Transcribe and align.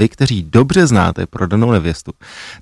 Vy, 0.00 0.08
kteří 0.08 0.42
dobře 0.42 0.86
znáte 0.86 1.26
prodanou 1.26 1.70
nevěstu, 1.72 2.12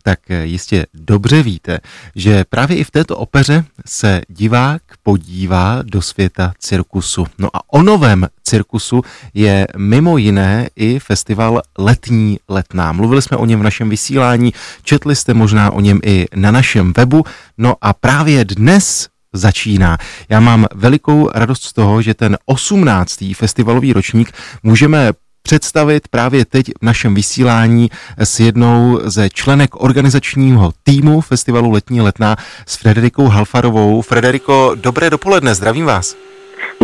tak 0.02 0.18
jistě 0.42 0.86
dobře 0.94 1.42
víte, 1.42 1.78
že 2.16 2.44
právě 2.44 2.76
i 2.76 2.84
v 2.84 2.90
této 2.90 3.16
opeře 3.16 3.64
se 3.86 4.20
divák 4.28 4.82
podívá 5.02 5.82
do 5.82 6.02
světa 6.02 6.52
cirkusu. 6.58 7.26
No 7.38 7.48
a 7.52 7.60
o 7.72 7.82
novém 7.82 8.26
cirkusu 8.42 9.02
je 9.34 9.66
mimo 9.76 10.18
jiné 10.18 10.68
i 10.76 10.98
festival 10.98 11.62
Letní 11.78 12.38
letná. 12.48 12.92
Mluvili 12.92 13.22
jsme 13.22 13.36
o 13.36 13.46
něm 13.46 13.60
v 13.60 13.62
našem 13.62 13.90
vysílání, 13.90 14.52
četli 14.82 15.16
jste 15.16 15.34
možná 15.34 15.70
o 15.70 15.80
něm 15.80 16.00
i 16.04 16.26
na 16.34 16.50
našem 16.50 16.92
webu. 16.96 17.24
No 17.58 17.74
a 17.80 17.92
právě 17.92 18.44
dnes 18.44 19.08
začíná. 19.32 19.98
Já 20.28 20.40
mám 20.40 20.66
velikou 20.74 21.30
radost 21.34 21.62
z 21.62 21.72
toho, 21.72 22.02
že 22.02 22.14
ten 22.14 22.38
18. 22.46 23.24
festivalový 23.34 23.92
ročník 23.92 24.32
můžeme 24.62 25.12
představit 25.48 26.08
právě 26.08 26.44
teď 26.44 26.66
v 26.80 26.84
našem 26.84 27.14
vysílání 27.14 27.90
s 28.18 28.40
jednou 28.40 29.00
ze 29.04 29.30
členek 29.30 29.70
organizačního 29.82 30.72
týmu 30.82 31.20
festivalu 31.20 31.70
Letní 31.70 32.00
letná 32.00 32.36
s 32.66 32.76
Frederikou 32.76 33.26
Halfarovou. 33.26 34.02
Frederiko, 34.02 34.72
dobré 34.74 35.10
dopoledne, 35.10 35.54
zdravím 35.54 35.84
vás. 35.84 36.16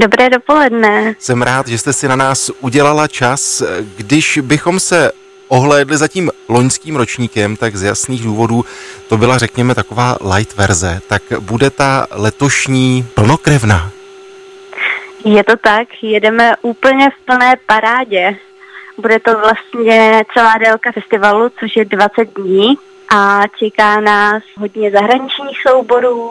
Dobré 0.01 0.31
dopoledne. 0.31 1.15
Jsem 1.19 1.43
rád, 1.43 1.69
že 1.69 1.79
jste 1.79 1.93
si 1.93 2.09
na 2.09 2.17
nás 2.17 2.51
udělala 2.61 3.09
čas. 3.09 3.63
Když 3.97 4.39
bychom 4.43 4.81
se 4.81 5.13
ohlédli 5.49 5.97
za 5.97 6.09
tím 6.09 6.31
loňským 6.49 6.97
ročníkem, 6.97 7.57
tak 7.57 7.77
z 7.77 7.83
jasných 7.83 8.23
důvodů 8.23 8.65
to 9.09 9.17
byla, 9.17 9.39
řekněme, 9.39 9.75
taková 9.75 10.17
light 10.35 10.57
verze. 10.57 11.01
Tak 11.09 11.23
bude 11.41 11.71
ta 11.71 12.07
letošní 12.11 13.07
plnokrevná? 13.15 13.91
Je 15.25 15.45
to 15.45 15.57
tak, 15.57 15.89
jedeme 16.03 16.57
úplně 16.63 17.11
v 17.11 17.25
plné 17.25 17.55
parádě. 17.67 18.37
Bude 19.01 19.19
to 19.19 19.39
vlastně 19.39 20.25
celá 20.35 20.59
délka 20.59 20.93
festivalu, 20.93 21.51
což 21.61 21.77
je 21.77 21.85
20 21.85 22.35
dní 22.35 22.79
a 23.15 23.43
čeká 23.59 24.01
nás 24.01 24.43
hodně 24.59 24.91
zahraničních 24.91 25.59
souborů 25.69 26.31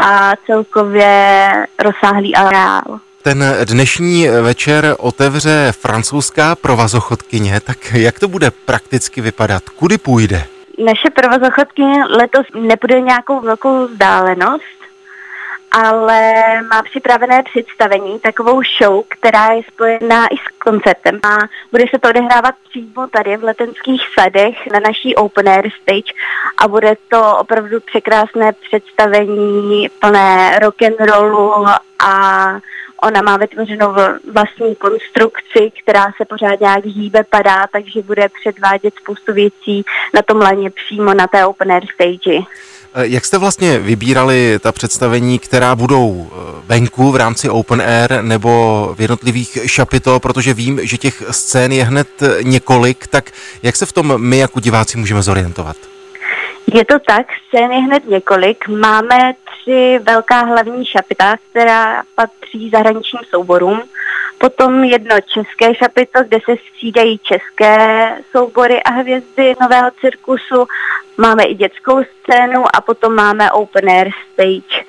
a 0.00 0.32
celkově 0.46 1.52
rozsáhlý 1.78 2.34
areál. 2.34 3.00
Ten 3.22 3.44
dnešní 3.64 4.28
večer 4.28 4.94
otevře 4.98 5.72
francouzská 5.80 6.54
provazochodkyně, 6.54 7.60
tak 7.60 7.76
jak 7.92 8.20
to 8.20 8.28
bude 8.28 8.50
prakticky 8.50 9.20
vypadat? 9.20 9.68
Kudy 9.68 9.98
půjde? 9.98 10.44
Naše 10.84 11.10
provazochodkyně 11.14 12.04
letos 12.04 12.46
nebude 12.54 13.00
nějakou 13.00 13.40
velkou 13.40 13.86
vzdálenost, 13.86 14.62
ale 15.70 16.32
má 16.62 16.82
připravené 16.82 17.42
představení, 17.42 18.20
takovou 18.20 18.60
show, 18.78 19.04
která 19.08 19.52
je 19.52 19.62
spojená 19.72 20.26
i 20.26 20.36
s 20.36 20.58
koncertem. 20.58 21.20
A 21.22 21.36
bude 21.72 21.84
se 21.90 21.98
to 21.98 22.08
odehrávat 22.08 22.54
přímo 22.70 23.06
tady 23.08 23.36
v 23.36 23.44
Letenských 23.44 24.02
sadech 24.20 24.66
na 24.72 24.80
naší 24.80 25.14
open 25.14 25.48
air 25.48 25.70
stage 25.82 26.12
a 26.58 26.68
bude 26.68 26.96
to 27.08 27.36
opravdu 27.36 27.80
překrásné 27.80 28.52
představení 28.52 29.88
plné 30.00 30.58
rock 30.58 30.82
and 30.82 31.00
rollu 31.00 31.66
a 31.98 32.52
Ona 33.02 33.22
má 33.22 33.36
vytvořenou 33.36 33.94
vlastní 34.32 34.74
konstrukci, 34.74 35.72
která 35.82 36.04
se 36.16 36.24
pořád 36.24 36.60
nějak 36.60 36.84
hýbe, 36.84 37.24
padá, 37.30 37.66
takže 37.72 38.02
bude 38.02 38.28
předvádět 38.28 38.94
spoustu 39.02 39.32
věcí 39.32 39.84
na 40.14 40.22
tom 40.22 40.38
laně 40.38 40.70
přímo 40.70 41.14
na 41.14 41.26
té 41.26 41.46
open 41.46 41.72
air 41.72 41.86
stage. 41.94 42.38
Eh, 42.94 43.06
jak 43.06 43.24
jste 43.24 43.38
vlastně 43.38 43.78
vybírali 43.78 44.58
ta 44.58 44.72
představení, 44.72 45.38
která 45.38 45.76
budou 45.76 46.30
eh, 46.30 46.62
venku 46.66 47.12
v 47.12 47.16
rámci 47.16 47.48
Open 47.48 47.82
Air 47.82 48.22
nebo 48.22 48.92
v 48.96 49.00
jednotlivých 49.00 49.58
šapitol, 49.66 50.20
protože 50.20 50.54
vím, 50.54 50.80
že 50.82 50.98
těch 50.98 51.22
scén 51.30 51.72
je 51.72 51.84
hned 51.84 52.08
několik, 52.42 53.06
tak 53.06 53.30
jak 53.62 53.76
se 53.76 53.86
v 53.86 53.92
tom 53.92 54.14
my 54.16 54.38
jako 54.38 54.60
diváci 54.60 54.98
můžeme 54.98 55.22
zorientovat? 55.22 55.76
Je 56.74 56.84
to 56.84 56.98
tak, 56.98 57.26
scén 57.48 57.72
je 57.72 57.78
hned 57.78 58.08
několik. 58.08 58.68
Máme 58.68 59.34
tři 59.44 60.00
velká 60.02 60.40
hlavní 60.40 60.86
šapita, 60.86 61.36
která 61.50 62.02
patří 62.14 62.70
zahraničním 62.70 63.22
souborům. 63.30 63.82
Potom 64.38 64.84
jedno 64.84 65.16
české 65.20 65.74
šapito, 65.74 66.24
kde 66.28 66.38
se 66.44 66.56
střídají 66.56 67.18
české 67.18 68.08
soubory 68.30 68.82
a 68.82 68.90
hvězdy 68.90 69.54
nového 69.60 69.90
cirkusu. 70.00 70.66
Máme 71.16 71.44
i 71.44 71.54
dětskou 71.54 72.02
scénu 72.04 72.64
a 72.76 72.80
potom 72.80 73.14
máme 73.14 73.52
open 73.52 73.90
air 73.90 74.10
stage. 74.32 74.85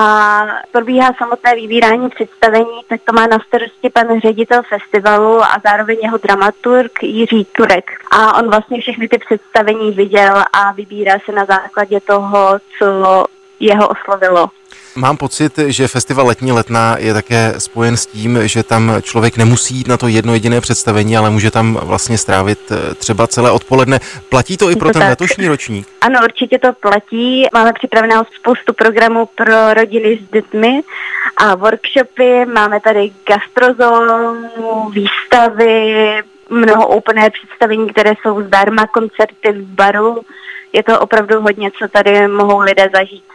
A 0.00 0.42
probíhá 0.72 1.12
samotné 1.18 1.54
vybírání 1.54 2.08
představení, 2.10 2.80
tak 2.88 3.00
to 3.04 3.12
má 3.12 3.26
na 3.26 3.38
starosti 3.38 3.90
pan 3.90 4.20
ředitel 4.20 4.62
festivalu 4.62 5.42
a 5.42 5.56
zároveň 5.64 5.98
jeho 6.02 6.18
dramaturg 6.18 7.02
Jiří 7.02 7.44
Turek. 7.44 7.90
A 8.10 8.38
on 8.38 8.50
vlastně 8.50 8.80
všechny 8.80 9.08
ty 9.08 9.18
představení 9.18 9.90
viděl 9.90 10.44
a 10.52 10.72
vybírá 10.72 11.18
se 11.24 11.32
na 11.32 11.44
základě 11.44 12.00
toho, 12.00 12.58
co 12.78 13.24
jeho 13.60 13.88
oslovilo. 13.88 14.50
Mám 14.96 15.16
pocit, 15.16 15.58
že 15.58 15.88
festival 15.88 16.26
Letní 16.26 16.52
letná 16.52 16.96
je 16.98 17.14
také 17.14 17.54
spojen 17.58 17.96
s 17.96 18.06
tím, 18.06 18.38
že 18.48 18.62
tam 18.62 18.92
člověk 19.02 19.36
nemusí 19.36 19.74
jít 19.74 19.88
na 19.88 19.96
to 19.96 20.08
jedno 20.08 20.32
jediné 20.32 20.60
představení, 20.60 21.16
ale 21.16 21.30
může 21.30 21.50
tam 21.50 21.78
vlastně 21.82 22.18
strávit 22.18 22.58
eh, 22.70 22.94
třeba 22.94 23.26
celé 23.26 23.50
odpoledne. 23.50 24.00
Platí 24.28 24.56
to 24.56 24.70
i 24.70 24.76
pro 24.76 24.88
to 24.88 24.92
ten 24.92 25.00
tak. 25.00 25.08
letošní 25.08 25.48
ročník? 25.48 25.88
Ano, 26.00 26.20
určitě 26.24 26.58
to 26.58 26.72
platí. 26.72 27.46
Máme 27.54 27.72
připravenou 27.72 28.22
spoustu 28.40 28.72
programů 28.72 29.28
pro 29.34 29.74
rodiny 29.74 30.18
s 30.18 30.30
dětmi 30.32 30.82
a 31.36 31.54
workshopy. 31.54 32.44
Máme 32.44 32.80
tady 32.80 33.10
gastrozónu, 33.28 34.90
výstavy, 34.90 36.22
mnoho 36.50 36.86
opené 36.86 37.30
představení, 37.30 37.88
které 37.88 38.12
jsou 38.22 38.42
zdarma, 38.42 38.86
koncerty 38.86 39.52
v 39.52 39.62
baru. 39.62 40.20
Je 40.72 40.82
to 40.82 41.00
opravdu 41.00 41.40
hodně, 41.40 41.70
co 41.78 41.88
tady 41.88 42.28
mohou 42.28 42.58
lidé 42.58 42.90
zažít. 42.94 43.25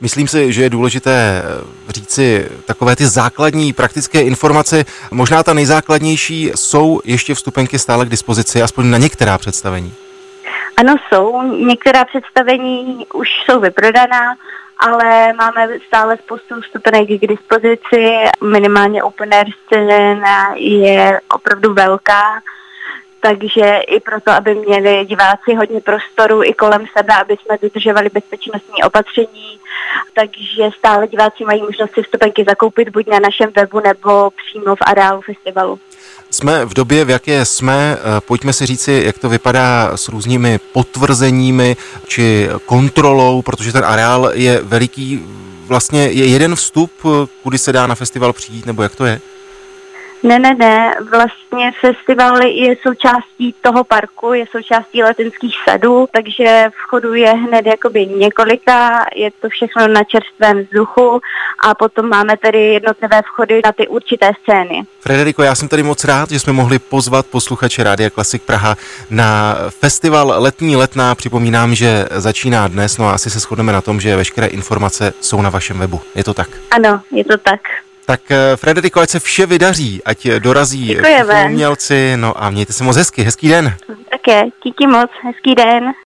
Myslím 0.00 0.28
si, 0.28 0.52
že 0.52 0.62
je 0.62 0.70
důležité 0.70 1.42
eh, 1.44 1.92
říci 1.92 2.48
takové 2.64 2.96
ty 2.96 3.06
základní 3.06 3.72
praktické 3.72 4.22
informace. 4.22 4.84
Možná 5.10 5.42
ta 5.42 5.54
nejzákladnější 5.54 6.52
jsou 6.54 7.00
ještě 7.04 7.34
vstupenky 7.34 7.78
stále 7.78 8.06
k 8.06 8.08
dispozici, 8.08 8.62
aspoň 8.62 8.90
na 8.90 8.98
některá 8.98 9.38
představení. 9.38 9.94
Ano, 10.76 10.94
jsou. 11.08 11.42
Některá 11.42 12.04
představení 12.04 13.06
už 13.14 13.28
jsou 13.44 13.60
vyprodaná, 13.60 14.36
ale 14.78 15.32
máme 15.32 15.68
stále 15.86 16.16
spoustu 16.16 16.60
vstupenek 16.60 17.08
k 17.08 17.26
dispozici. 17.26 18.14
Minimálně 18.44 19.02
open 19.02 19.34
air 19.34 19.46
scéna 19.66 20.54
je 20.56 21.20
opravdu 21.34 21.74
velká 21.74 22.40
takže 23.20 23.78
i 23.88 24.00
proto, 24.00 24.30
aby 24.30 24.54
měli 24.54 25.04
diváci 25.04 25.54
hodně 25.54 25.80
prostoru 25.80 26.42
i 26.44 26.54
kolem 26.54 26.86
sebe, 26.98 27.14
aby 27.20 27.36
jsme 27.36 27.58
dodržovali 27.62 28.10
bezpečnostní 28.14 28.82
opatření, 28.82 29.58
takže 30.14 30.70
stále 30.78 31.08
diváci 31.08 31.44
mají 31.44 31.62
možnost 31.62 31.94
si 31.94 32.02
vstupenky 32.02 32.44
zakoupit 32.48 32.88
buď 32.88 33.06
na 33.06 33.18
našem 33.18 33.50
webu 33.56 33.80
nebo 33.80 34.30
přímo 34.30 34.76
v 34.76 34.82
areálu 34.86 35.20
festivalu. 35.20 35.78
Jsme 36.30 36.64
v 36.64 36.74
době, 36.74 37.04
v 37.04 37.10
jaké 37.10 37.44
jsme, 37.44 37.96
eh, 37.98 38.20
pojďme 38.20 38.52
si 38.52 38.66
říci, 38.66 39.02
jak 39.06 39.18
to 39.18 39.28
vypadá 39.28 39.96
s 39.96 40.08
různými 40.08 40.58
potvrzeními 40.72 41.76
či 42.06 42.48
kontrolou, 42.66 43.42
protože 43.42 43.72
ten 43.72 43.84
areál 43.84 44.30
je 44.34 44.60
veliký, 44.62 45.26
vlastně 45.66 46.02
je 46.02 46.26
jeden 46.26 46.56
vstup, 46.56 46.92
eh, 47.04 47.26
kudy 47.42 47.58
se 47.58 47.72
dá 47.72 47.86
na 47.86 47.94
festival 47.94 48.32
přijít, 48.32 48.66
nebo 48.66 48.82
jak 48.82 48.96
to 48.96 49.04
je? 49.04 49.20
Ne, 50.22 50.38
ne, 50.38 50.54
ne. 50.54 50.94
Vlastně 51.10 51.72
festival 51.80 52.42
je 52.42 52.76
součástí 52.82 53.54
toho 53.60 53.84
parku, 53.84 54.32
je 54.32 54.44
součástí 54.50 55.02
letenských 55.02 55.54
sadů, 55.64 56.06
takže 56.12 56.70
vchodu 56.84 57.14
je 57.14 57.32
hned 57.32 57.66
jakoby 57.66 58.06
několika, 58.06 59.06
je 59.14 59.30
to 59.40 59.48
všechno 59.48 59.88
na 59.88 60.04
čerstvém 60.04 60.60
vzduchu 60.64 61.20
a 61.64 61.74
potom 61.74 62.08
máme 62.08 62.36
tady 62.36 62.58
jednotlivé 62.58 63.22
vchody 63.22 63.60
na 63.64 63.72
ty 63.72 63.88
určité 63.88 64.30
scény. 64.42 64.82
Frederiko, 65.00 65.42
já 65.42 65.54
jsem 65.54 65.68
tady 65.68 65.82
moc 65.82 66.04
rád, 66.04 66.30
že 66.30 66.40
jsme 66.40 66.52
mohli 66.52 66.78
pozvat 66.78 67.26
posluchače 67.26 67.82
Rádia 67.82 68.10
Klasik 68.10 68.42
Praha 68.42 68.76
na 69.10 69.56
festival 69.68 70.34
Letní 70.38 70.76
letná. 70.76 71.14
Připomínám, 71.14 71.74
že 71.74 72.06
začíná 72.10 72.68
dnes, 72.68 72.98
no 72.98 73.08
a 73.08 73.12
asi 73.12 73.30
se 73.30 73.40
shodneme 73.40 73.72
na 73.72 73.80
tom, 73.80 74.00
že 74.00 74.16
veškeré 74.16 74.46
informace 74.46 75.12
jsou 75.20 75.42
na 75.42 75.50
vašem 75.50 75.78
webu. 75.78 76.00
Je 76.14 76.24
to 76.24 76.34
tak? 76.34 76.48
Ano, 76.70 77.00
je 77.10 77.24
to 77.24 77.38
tak. 77.38 77.60
Tak 78.08 78.30
eh, 78.30 78.56
Frederiko, 78.56 79.00
ať 79.00 79.10
se 79.10 79.20
vše 79.20 79.46
vydaří, 79.46 80.00
ať 80.04 80.26
dorazí 80.38 80.96
umělci, 81.46 82.12
no 82.16 82.42
a 82.42 82.50
mějte 82.50 82.72
se 82.72 82.84
moc 82.84 82.96
hezky, 82.96 83.22
hezký 83.22 83.48
den. 83.48 83.74
Také, 84.10 84.42
díky 84.64 84.86
moc, 84.86 85.10
hezký 85.22 85.54
den. 85.54 85.92